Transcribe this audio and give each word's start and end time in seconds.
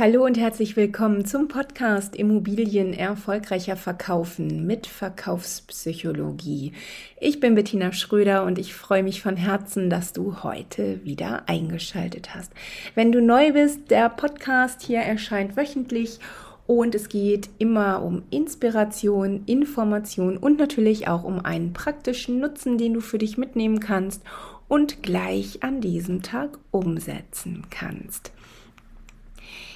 Hallo 0.00 0.24
und 0.24 0.38
herzlich 0.38 0.76
willkommen 0.76 1.26
zum 1.26 1.46
Podcast 1.46 2.16
Immobilien 2.16 2.94
erfolgreicher 2.94 3.76
verkaufen 3.76 4.66
mit 4.66 4.86
Verkaufspsychologie. 4.86 6.72
Ich 7.20 7.38
bin 7.38 7.54
Bettina 7.54 7.92
Schröder 7.92 8.44
und 8.44 8.58
ich 8.58 8.72
freue 8.72 9.02
mich 9.02 9.20
von 9.20 9.36
Herzen, 9.36 9.90
dass 9.90 10.14
du 10.14 10.42
heute 10.42 11.04
wieder 11.04 11.50
eingeschaltet 11.50 12.34
hast. 12.34 12.50
Wenn 12.94 13.12
du 13.12 13.20
neu 13.20 13.52
bist, 13.52 13.90
der 13.90 14.08
Podcast 14.08 14.80
hier 14.80 15.00
erscheint 15.00 15.58
wöchentlich 15.58 16.18
und 16.66 16.94
es 16.94 17.10
geht 17.10 17.50
immer 17.58 18.02
um 18.02 18.22
Inspiration, 18.30 19.42
Information 19.44 20.38
und 20.38 20.58
natürlich 20.58 21.08
auch 21.08 21.24
um 21.24 21.44
einen 21.44 21.74
praktischen 21.74 22.40
Nutzen, 22.40 22.78
den 22.78 22.94
du 22.94 23.02
für 23.02 23.18
dich 23.18 23.36
mitnehmen 23.36 23.80
kannst 23.80 24.22
und 24.66 25.02
gleich 25.02 25.62
an 25.62 25.82
diesem 25.82 26.22
Tag 26.22 26.58
umsetzen 26.70 27.66
kannst. 27.68 28.32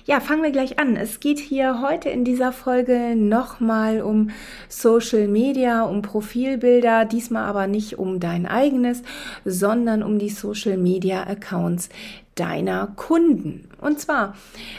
Ja, 0.07 0.21
fangen 0.21 0.43
wir 0.43 0.51
gleich 0.51 0.79
an. 0.79 0.97
Es 0.97 1.19
geht 1.19 1.39
hier 1.39 1.81
heute 1.81 2.11
in 2.11 2.25
dieser 2.25 2.53
Folge 2.53 3.17
nochmal 3.17 4.03
um 4.03 4.31
Social 4.69 5.29
Media, 5.29 5.83
um 5.85 6.03
Profilbilder, 6.03 7.07
diesmal 7.07 7.45
aber 7.45 7.67
nicht 7.67 7.99
um 7.99 8.21
dein 8.21 8.45
eigenes, 8.45 9.03
sondern 9.47 10.03
um 10.03 10.19
die 10.19 10.29
Social 10.29 10.77
Media 10.77 11.23
Accounts 11.23 11.89
deiner 12.35 12.89
Kunden. 12.97 13.69
Und 13.81 14.01
zwar, 14.01 14.35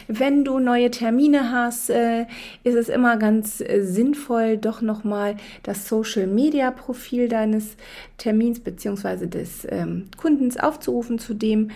wenn 0.07 0.43
du 0.43 0.59
neue 0.59 0.91
Termine 0.91 1.51
hast, 1.51 1.89
äh, 1.89 2.25
ist 2.63 2.75
es 2.75 2.89
immer 2.89 3.17
ganz 3.17 3.61
äh, 3.61 3.81
sinnvoll, 3.81 4.57
doch 4.57 4.81
nochmal 4.81 5.37
das 5.63 5.87
Social 5.87 6.27
Media 6.27 6.71
Profil 6.71 7.29
deines 7.29 7.77
Termins 8.17 8.59
beziehungsweise 8.59 9.27
des 9.27 9.65
ähm, 9.69 10.05
Kundens 10.17 10.57
aufzurufen, 10.57 11.17
zu 11.17 11.33
dem 11.33 11.71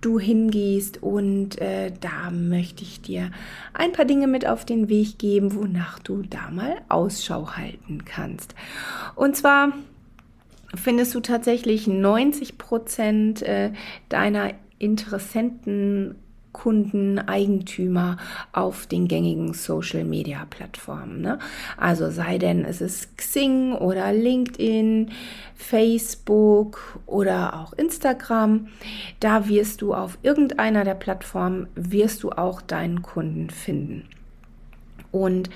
du 0.00 0.18
hingehst. 0.18 1.02
Und 1.02 1.60
äh, 1.60 1.92
da 2.00 2.30
möchte 2.30 2.82
ich 2.82 3.00
dir 3.00 3.30
ein 3.74 3.92
paar 3.92 4.04
Dinge 4.04 4.26
mit 4.26 4.46
auf 4.46 4.64
den 4.64 4.88
Weg 4.88 5.18
geben, 5.18 5.54
wonach 5.54 5.98
du 5.98 6.22
da 6.22 6.50
mal 6.50 6.76
Ausschau 6.88 7.56
halten 7.56 8.04
kannst. 8.04 8.54
Und 9.14 9.36
zwar 9.36 9.72
findest 10.74 11.14
du 11.14 11.20
tatsächlich 11.20 11.86
90 11.86 12.58
Prozent 12.58 13.42
äh, 13.42 13.72
deiner 14.08 14.52
Interessenten 14.78 16.16
Kunden, 16.60 17.18
Eigentümer 17.18 18.18
auf 18.52 18.86
den 18.86 19.08
gängigen 19.08 19.54
Social 19.54 20.04
Media 20.04 20.46
Plattformen. 20.50 21.22
Ne? 21.22 21.38
Also 21.78 22.10
sei 22.10 22.36
denn 22.36 22.66
es 22.66 22.82
ist 22.82 23.16
Xing 23.16 23.72
oder 23.72 24.12
LinkedIn, 24.12 25.10
Facebook 25.54 27.00
oder 27.06 27.58
auch 27.58 27.72
Instagram. 27.72 28.68
Da 29.20 29.48
wirst 29.48 29.80
du 29.80 29.94
auf 29.94 30.18
irgendeiner 30.22 30.84
der 30.84 30.96
Plattformen 30.96 31.66
wirst 31.76 32.24
du 32.24 32.30
auch 32.32 32.60
deinen 32.60 33.00
Kunden 33.00 33.48
finden. 33.48 34.06
Und 35.12 35.48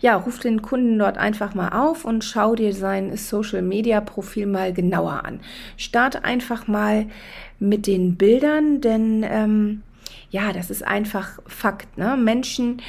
ja, 0.00 0.16
ruf 0.16 0.38
den 0.38 0.60
Kunden 0.60 0.98
dort 0.98 1.16
einfach 1.16 1.54
mal 1.54 1.70
auf 1.70 2.04
und 2.04 2.24
schau 2.24 2.56
dir 2.56 2.74
sein 2.74 3.16
Social 3.16 3.62
Media 3.62 4.02
Profil 4.02 4.46
mal 4.46 4.74
genauer 4.74 5.24
an. 5.24 5.40
Start 5.78 6.26
einfach 6.26 6.68
mal 6.68 7.06
mit 7.58 7.86
den 7.86 8.16
Bildern, 8.16 8.82
denn 8.82 9.24
ähm, 9.26 9.82
ja, 10.32 10.52
das 10.52 10.70
ist 10.70 10.82
einfach 10.82 11.38
Fakt. 11.46 11.98
Ne? 11.98 12.16
Menschen 12.16 12.82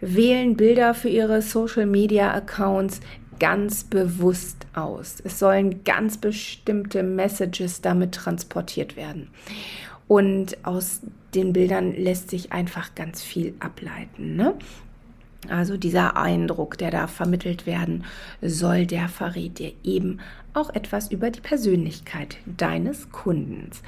wählen 0.00 0.56
Bilder 0.56 0.94
für 0.94 1.08
ihre 1.08 1.40
Social 1.40 1.86
Media 1.86 2.34
Accounts 2.34 3.00
ganz 3.38 3.84
bewusst 3.84 4.66
aus. 4.74 5.18
Es 5.24 5.38
sollen 5.38 5.84
ganz 5.84 6.18
bestimmte 6.18 7.04
Messages 7.04 7.80
damit 7.80 8.16
transportiert 8.16 8.96
werden. 8.96 9.28
Und 10.08 10.58
aus 10.66 11.00
den 11.34 11.52
Bildern 11.52 11.92
lässt 11.94 12.30
sich 12.30 12.52
einfach 12.52 12.96
ganz 12.96 13.22
viel 13.22 13.54
ableiten. 13.60 14.34
Ne? 14.34 14.54
Also 15.48 15.76
dieser 15.76 16.16
Eindruck, 16.16 16.78
der 16.78 16.90
da 16.90 17.06
vermittelt 17.06 17.64
werden 17.64 18.04
soll, 18.42 18.86
der 18.86 19.08
verrät 19.08 19.60
dir 19.60 19.72
eben 19.84 20.18
auch 20.52 20.74
etwas 20.74 21.12
über 21.12 21.30
die 21.30 21.40
Persönlichkeit 21.40 22.38
deines 22.44 23.12
Kundens. 23.12 23.82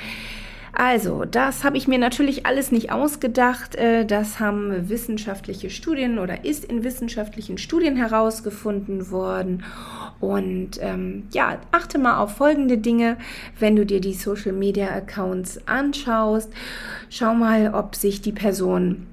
Also, 0.73 1.25
das 1.25 1.65
habe 1.65 1.77
ich 1.77 1.89
mir 1.89 1.99
natürlich 1.99 2.47
alles 2.47 2.71
nicht 2.71 2.93
ausgedacht. 2.93 3.75
Äh, 3.75 4.07
das 4.07 4.39
haben 4.41 4.89
wissenschaftliche 4.89 5.71
Studien 5.71 6.19
oder 6.19 6.45
ist 6.45 6.65
in 6.65 6.85
wissenschaftlichen 6.85 7.59
Studien 7.59 7.97
herausgefunden 7.97 9.11
worden. 9.11 9.65
Und 10.21 10.79
ähm, 10.81 11.25
ja, 11.33 11.59
achte 11.73 11.99
mal 11.99 12.19
auf 12.19 12.37
folgende 12.37 12.79
Dinge, 12.79 13.17
wenn 13.59 13.75
du 13.75 13.85
dir 13.85 14.01
die 14.01 14.15
Social 14.15 14.53
Media 14.53 14.89
Accounts 14.89 15.67
anschaust. 15.67 16.53
Schau 17.09 17.35
mal, 17.35 17.75
ob 17.75 17.97
sich 17.97 18.21
die 18.21 18.33
Person 18.33 19.07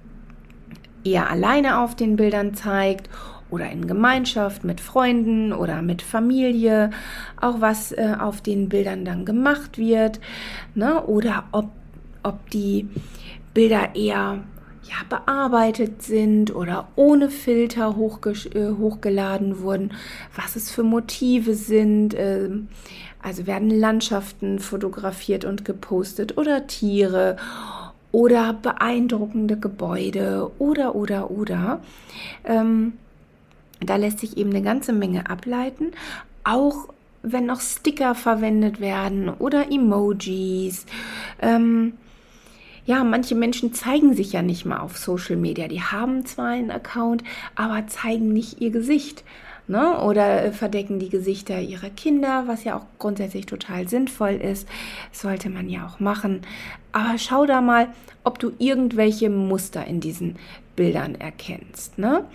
eher 1.04 1.30
alleine 1.30 1.80
auf 1.80 1.96
den 1.96 2.18
Bildern 2.18 2.54
zeigt 2.54 3.10
oder 3.50 3.70
in 3.70 3.88
Gemeinschaft 3.88 4.64
mit 4.64 4.82
Freunden 4.82 5.54
oder 5.54 5.82
mit 5.82 6.02
Familie, 6.02 6.92
auch 7.40 7.62
was 7.62 7.92
äh, 7.92 8.16
auf 8.20 8.42
den 8.42 8.70
Bildern 8.70 9.06
dann 9.06 9.26
gemacht 9.26 9.78
wird, 9.78 10.20
ne? 10.76 11.04
oder 11.06 11.46
ob, 11.52 11.70
ob 12.24 12.50
die 12.50 12.88
Bilder 13.54 13.96
eher 13.96 14.44
ja, 14.84 14.96
bearbeitet 15.10 16.02
sind 16.04 16.56
oder 16.56 16.88
ohne 16.96 17.30
Filter 17.30 17.90
äh, 17.90 18.70
hochgeladen 18.78 19.62
wurden, 19.62 19.92
was 20.36 20.56
es 20.56 20.72
für 20.72 20.84
Motive 20.84 21.56
sind. 21.56 22.14
Äh, 22.14 22.50
also 23.22 23.48
werden 23.48 23.70
Landschaften 23.70 24.60
fotografiert 24.60 25.44
und 25.44 25.66
gepostet 25.66 26.38
oder 26.38 26.68
Tiere 26.68 27.36
oder 28.12 28.54
beeindruckende 28.54 29.58
Gebäude 29.58 30.52
oder 30.60 30.96
oder 30.96 31.30
oder. 31.30 31.82
Ähm, 32.46 32.94
da 33.82 33.96
lässt 33.96 34.20
sich 34.20 34.38
eben 34.38 34.50
eine 34.52 34.62
ganze 34.62 34.94
Menge 34.94 35.30
ableiten, 35.30 35.92
auch 36.44 36.90
wenn 37.24 37.46
noch 37.46 37.62
Sticker 37.62 38.16
verwendet 38.16 38.80
werden 38.80 39.30
oder 39.30 39.72
Emojis. 39.72 40.86
Ähm, 41.42 41.94
ja, 42.86 43.04
manche 43.04 43.36
Menschen 43.36 43.74
zeigen 43.74 44.14
sich 44.14 44.32
ja 44.32 44.42
nicht 44.42 44.66
mal 44.66 44.80
auf 44.80 44.98
Social 44.98 45.36
Media. 45.36 45.68
Die 45.68 45.82
haben 45.82 46.26
zwar 46.26 46.48
einen 46.48 46.72
Account, 46.72 47.24
aber 47.56 47.86
zeigen 47.88 48.32
nicht 48.32 48.62
ihr 48.62 48.72
Gesicht. 48.72 49.26
Ne? 49.68 50.00
Oder 50.02 50.46
äh, 50.46 50.52
verdecken 50.52 51.00
die 51.00 51.10
Gesichter 51.10 51.60
ihrer 51.60 51.90
Kinder, 51.90 52.46
was 52.48 52.64
ja 52.64 52.78
auch 52.78 52.86
grundsätzlich 53.00 53.46
total 53.46 53.88
sinnvoll 53.88 54.36
ist. 54.36 54.68
Sollte 55.12 55.50
man 55.50 55.70
ja 55.70 55.86
auch 55.86 56.00
machen. 56.00 56.42
Aber 56.94 57.18
schau 57.18 57.46
da 57.46 57.62
mal, 57.62 57.90
ob 58.24 58.40
du 58.40 58.52
irgendwelche 58.60 59.30
Muster 59.30 59.86
in 59.86 60.00
diesen 60.00 60.38
Bildern 60.76 61.16
erkennst. 61.16 61.98
Ne? 61.98 62.26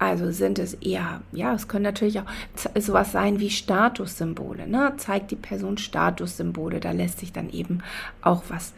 Also 0.00 0.30
sind 0.30 0.58
es 0.58 0.74
eher, 0.74 1.20
ja, 1.30 1.54
es 1.54 1.68
können 1.68 1.84
natürlich 1.84 2.20
auch 2.20 2.26
sowas 2.74 3.12
sein 3.12 3.38
wie 3.38 3.50
Statussymbole. 3.50 4.66
Ne? 4.66 4.94
Zeigt 4.96 5.30
die 5.30 5.36
Person 5.36 5.76
Statussymbole, 5.78 6.80
da 6.80 6.92
lässt 6.92 7.18
sich 7.18 7.32
dann 7.32 7.50
eben 7.50 7.82
auch 8.22 8.44
was 8.48 8.72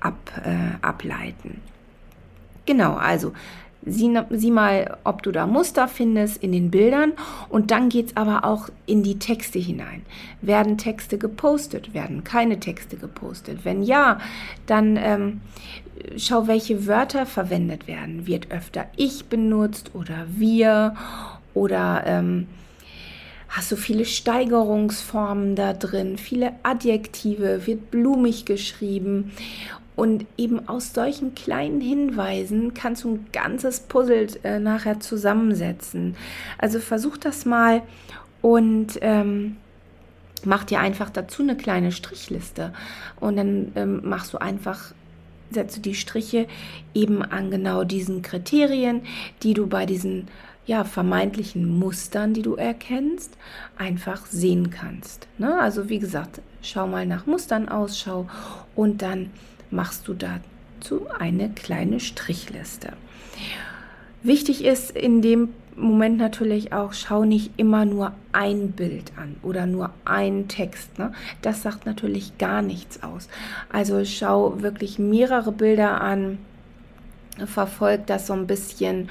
ab, 0.00 0.16
äh, 0.44 0.82
ableiten. 0.82 1.60
Genau, 2.64 2.94
also 2.94 3.32
Sieh, 3.88 4.20
sieh, 4.30 4.50
mal, 4.50 4.98
ob 5.04 5.22
du 5.22 5.30
da 5.30 5.46
Muster 5.46 5.86
findest 5.86 6.42
in 6.42 6.50
den 6.50 6.72
Bildern 6.72 7.12
und 7.48 7.70
dann 7.70 7.88
geht 7.88 8.08
es 8.08 8.16
aber 8.16 8.44
auch 8.44 8.68
in 8.84 9.04
die 9.04 9.20
Texte 9.20 9.60
hinein. 9.60 10.02
Werden 10.42 10.76
Texte 10.76 11.18
gepostet? 11.18 11.94
Werden 11.94 12.24
keine 12.24 12.58
Texte 12.58 12.96
gepostet? 12.96 13.60
Wenn 13.64 13.84
ja, 13.84 14.18
dann 14.66 14.96
ähm, 14.96 15.40
schau, 16.16 16.46
welche 16.46 16.86
Wörter 16.86 17.26
verwendet 17.26 17.86
werden. 17.86 18.26
Wird 18.26 18.50
öfter 18.50 18.86
ich 18.96 19.26
benutzt 19.26 19.92
oder 19.94 20.26
wir 20.28 20.94
oder 21.54 22.02
ähm, 22.06 22.46
hast 23.56 23.72
du 23.72 23.76
viele 23.76 24.04
Steigerungsformen 24.04 25.56
da 25.56 25.72
drin, 25.72 26.18
viele 26.18 26.52
Adjektive, 26.62 27.66
wird 27.66 27.90
blumig 27.90 28.44
geschrieben 28.44 29.32
und 29.96 30.26
eben 30.36 30.68
aus 30.68 30.92
solchen 30.92 31.34
kleinen 31.34 31.80
Hinweisen 31.80 32.74
kannst 32.74 33.04
du 33.04 33.14
ein 33.14 33.26
ganzes 33.32 33.80
Puzzle 33.80 34.26
äh, 34.44 34.58
nachher 34.58 35.00
zusammensetzen. 35.00 36.16
Also 36.58 36.80
versuch 36.80 37.16
das 37.16 37.46
mal 37.46 37.82
und 38.42 38.98
ähm, 39.00 39.56
mach 40.44 40.64
dir 40.64 40.80
einfach 40.80 41.08
dazu 41.08 41.42
eine 41.42 41.56
kleine 41.56 41.92
Strichliste. 41.92 42.74
Und 43.20 43.36
dann 43.36 43.72
ähm, 43.74 44.02
machst 44.04 44.34
du 44.34 44.38
einfach, 44.38 44.92
setze 45.50 45.80
die 45.80 45.94
Striche 45.94 46.46
eben 46.94 47.22
an 47.22 47.50
genau 47.50 47.84
diesen 47.84 48.22
Kriterien, 48.22 49.02
die 49.42 49.54
du 49.54 49.66
bei 49.66 49.86
diesen 49.86 50.28
ja, 50.66 50.84
vermeintlichen 50.84 51.78
Mustern, 51.78 52.34
die 52.34 52.42
du 52.42 52.54
erkennst, 52.54 53.36
einfach 53.78 54.26
sehen 54.26 54.70
kannst. 54.70 55.28
Ne? 55.38 55.58
Also 55.58 55.88
wie 55.88 56.00
gesagt, 56.00 56.40
schau 56.60 56.86
mal 56.86 57.06
nach 57.06 57.26
Mustern 57.26 57.68
Ausschau 57.68 58.28
und 58.74 59.02
dann 59.02 59.30
machst 59.70 60.08
du 60.08 60.14
dazu 60.14 61.06
eine 61.18 61.50
kleine 61.50 62.00
Strichliste. 62.00 62.92
Wichtig 64.22 64.64
ist 64.64 64.90
in 64.90 65.22
dem 65.22 65.50
Moment 65.76 66.16
natürlich 66.16 66.72
auch, 66.72 66.92
schau 66.92 67.24
nicht 67.24 67.50
immer 67.56 67.84
nur 67.84 68.12
ein 68.32 68.72
Bild 68.72 69.12
an 69.16 69.36
oder 69.42 69.66
nur 69.66 69.90
ein 70.04 70.48
Text. 70.48 70.98
Ne? 70.98 71.12
Das 71.42 71.62
sagt 71.62 71.86
natürlich 71.86 72.38
gar 72.38 72.62
nichts 72.62 73.02
aus. 73.02 73.28
Also 73.70 74.04
schau 74.04 74.62
wirklich 74.62 74.98
mehrere 74.98 75.52
Bilder 75.52 76.00
an 76.00 76.38
verfolgt 77.44 78.08
das 78.08 78.26
so 78.26 78.32
ein 78.32 78.46
bisschen 78.46 79.10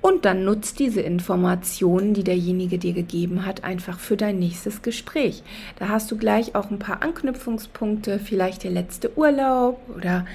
und 0.00 0.26
dann 0.26 0.44
nutzt 0.44 0.80
diese 0.80 1.00
Informationen, 1.00 2.12
die 2.12 2.24
derjenige 2.24 2.78
dir 2.78 2.92
gegeben 2.92 3.46
hat, 3.46 3.64
einfach 3.64 3.98
für 3.98 4.18
dein 4.18 4.38
nächstes 4.38 4.82
Gespräch. 4.82 5.42
Da 5.78 5.88
hast 5.88 6.10
du 6.10 6.18
gleich 6.18 6.54
auch 6.54 6.70
ein 6.70 6.78
paar 6.78 7.02
Anknüpfungspunkte, 7.02 8.18
vielleicht 8.18 8.64
der 8.64 8.70
letzte 8.70 9.16
Urlaub 9.16 9.80
oder 9.96 10.26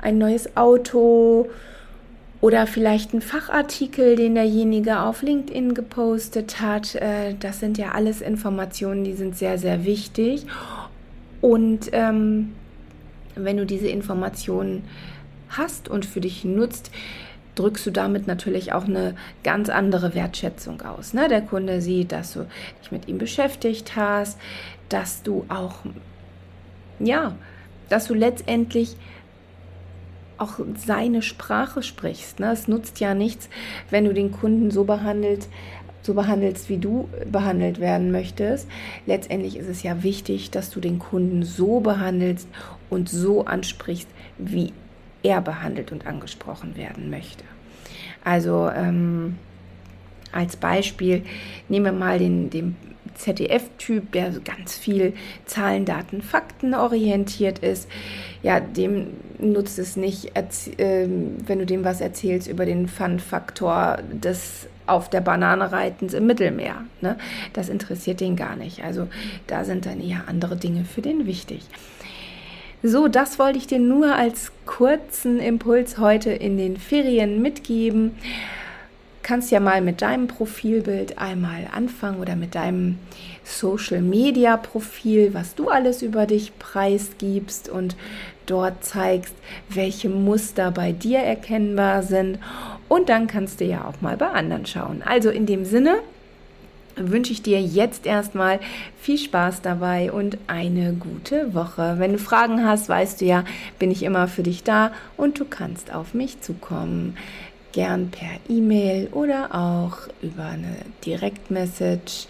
ein 0.00 0.18
neues 0.18 0.56
Auto 0.56 1.48
oder 2.42 2.66
vielleicht 2.66 3.14
ein 3.14 3.22
Fachartikel, 3.22 4.16
den 4.16 4.34
derjenige 4.34 5.00
auf 5.00 5.22
LinkedIn 5.22 5.74
gepostet 5.74 6.60
hat. 6.60 6.96
Äh, 6.96 7.36
das 7.38 7.60
sind 7.60 7.78
ja 7.78 7.92
alles 7.92 8.20
Informationen, 8.20 9.04
die 9.04 9.14
sind 9.14 9.38
sehr, 9.38 9.58
sehr 9.58 9.84
wichtig. 9.84 10.44
Und 11.40 11.90
ähm, 11.92 12.52
wenn 13.36 13.56
du 13.56 13.64
diese 13.64 13.86
Informationen 13.86 14.84
hast 15.50 15.88
und 15.88 16.04
für 16.04 16.20
dich 16.20 16.44
nutzt, 16.44 16.90
drückst 17.54 17.86
du 17.86 17.92
damit 17.92 18.26
natürlich 18.26 18.72
auch 18.72 18.86
eine 18.86 19.14
ganz 19.44 19.68
andere 19.68 20.14
Wertschätzung 20.16 20.82
aus. 20.82 21.14
Ne? 21.14 21.28
Der 21.28 21.42
Kunde 21.42 21.80
sieht, 21.80 22.10
dass 22.10 22.32
du 22.32 22.48
dich 22.80 22.90
mit 22.90 23.06
ihm 23.06 23.18
beschäftigt 23.18 23.94
hast, 23.94 24.36
dass 24.88 25.22
du 25.22 25.44
auch, 25.48 25.76
ja, 26.98 27.36
dass 27.88 28.08
du 28.08 28.14
letztendlich 28.14 28.96
auch 30.42 30.58
seine 30.76 31.22
Sprache 31.22 31.82
sprichst. 31.82 32.40
Ne? 32.40 32.52
Es 32.52 32.68
nutzt 32.68 33.00
ja 33.00 33.14
nichts, 33.14 33.48
wenn 33.90 34.04
du 34.04 34.12
den 34.12 34.32
Kunden 34.32 34.70
so 34.70 34.84
behandelt, 34.84 35.48
so 36.02 36.14
behandelst, 36.14 36.68
wie 36.68 36.78
du 36.78 37.08
behandelt 37.30 37.80
werden 37.80 38.10
möchtest. 38.10 38.68
Letztendlich 39.06 39.56
ist 39.56 39.68
es 39.68 39.82
ja 39.82 40.02
wichtig, 40.02 40.50
dass 40.50 40.70
du 40.70 40.80
den 40.80 40.98
Kunden 40.98 41.44
so 41.44 41.80
behandelst 41.80 42.48
und 42.90 43.08
so 43.08 43.44
ansprichst, 43.44 44.08
wie 44.38 44.72
er 45.22 45.40
behandelt 45.40 45.92
und 45.92 46.06
angesprochen 46.06 46.76
werden 46.76 47.08
möchte. 47.08 47.44
Also 48.24 48.68
ähm, 48.74 49.38
als 50.32 50.56
Beispiel 50.56 51.22
nehmen 51.68 51.84
wir 51.86 51.92
mal 51.92 52.18
den, 52.18 52.50
den 52.50 52.76
ZDF-Typ, 53.14 54.12
der 54.12 54.30
ganz 54.44 54.76
viel 54.76 55.14
Zahlen, 55.44 55.84
Daten, 55.84 56.22
Fakten 56.22 56.74
orientiert 56.74 57.58
ist. 57.60 57.88
Ja, 58.42 58.60
dem 58.60 59.08
nutzt 59.38 59.78
es 59.78 59.96
nicht, 59.96 60.36
äh, 60.36 61.08
wenn 61.46 61.58
du 61.58 61.66
dem 61.66 61.84
was 61.84 62.00
erzählst 62.00 62.48
über 62.48 62.66
den 62.66 62.88
Fun-Faktor 62.88 63.98
des 64.12 64.68
auf 64.86 65.08
der 65.08 65.20
Banane 65.20 65.72
reitens 65.72 66.12
im 66.12 66.26
Mittelmeer. 66.26 66.84
Ne? 67.00 67.16
Das 67.52 67.68
interessiert 67.68 68.20
den 68.20 68.36
gar 68.36 68.56
nicht. 68.56 68.84
Also 68.84 69.08
da 69.46 69.64
sind 69.64 69.86
dann 69.86 70.00
eher 70.00 70.24
andere 70.26 70.56
Dinge 70.56 70.84
für 70.84 71.02
den 71.02 71.26
wichtig. 71.26 71.62
So, 72.82 73.06
das 73.06 73.38
wollte 73.38 73.58
ich 73.58 73.68
dir 73.68 73.78
nur 73.78 74.16
als 74.16 74.50
kurzen 74.66 75.38
Impuls 75.38 75.98
heute 75.98 76.30
in 76.30 76.56
den 76.56 76.76
Ferien 76.76 77.40
mitgeben. 77.40 78.16
Kannst 79.22 79.50
ja 79.50 79.60
mal 79.60 79.80
mit 79.80 80.02
deinem 80.02 80.26
Profilbild 80.26 81.18
einmal 81.18 81.68
anfangen 81.72 82.20
oder 82.20 82.34
mit 82.34 82.54
deinem 82.54 82.98
Social 83.44 84.00
Media 84.00 84.56
Profil, 84.56 85.34
was 85.34 85.54
du 85.54 85.68
alles 85.68 86.02
über 86.02 86.26
dich 86.26 86.58
preisgibst 86.58 87.68
und 87.68 87.96
dort 88.46 88.84
zeigst, 88.84 89.34
welche 89.68 90.08
Muster 90.08 90.70
bei 90.70 90.92
dir 90.92 91.20
erkennbar 91.20 92.02
sind. 92.02 92.38
Und 92.88 93.08
dann 93.08 93.26
kannst 93.26 93.60
du 93.60 93.64
ja 93.64 93.84
auch 93.84 94.00
mal 94.00 94.16
bei 94.16 94.28
anderen 94.28 94.66
schauen. 94.66 95.02
Also 95.04 95.30
in 95.30 95.46
dem 95.46 95.64
Sinne, 95.64 96.00
wünsche 96.96 97.32
ich 97.32 97.42
dir 97.42 97.60
jetzt 97.60 98.06
erstmal 98.06 98.60
viel 99.00 99.18
Spaß 99.18 99.62
dabei 99.62 100.12
und 100.12 100.38
eine 100.46 100.92
gute 100.92 101.54
Woche. 101.54 101.94
Wenn 101.98 102.12
du 102.12 102.18
Fragen 102.18 102.64
hast, 102.66 102.88
weißt 102.88 103.20
du 103.20 103.24
ja, 103.24 103.44
bin 103.78 103.90
ich 103.90 104.02
immer 104.02 104.28
für 104.28 104.42
dich 104.42 104.62
da 104.62 104.92
und 105.16 105.40
du 105.40 105.44
kannst 105.44 105.92
auf 105.94 106.14
mich 106.14 106.40
zukommen. 106.40 107.16
Gern 107.72 108.10
per 108.10 108.30
E-Mail 108.48 109.08
oder 109.12 109.54
auch 109.54 110.08
über 110.22 110.44
eine 110.44 110.76
Direktmessage 111.04 112.26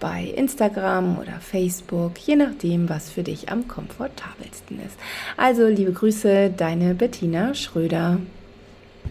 bei 0.00 0.24
Instagram 0.34 1.18
oder 1.18 1.38
Facebook, 1.40 2.18
je 2.18 2.36
nachdem, 2.36 2.88
was 2.88 3.10
für 3.10 3.22
dich 3.22 3.50
am 3.50 3.68
komfortabelsten 3.68 4.80
ist. 4.80 4.96
Also 5.36 5.66
liebe 5.66 5.92
Grüße, 5.92 6.50
deine 6.56 6.94
Bettina 6.94 7.54
Schröder. 7.54 8.18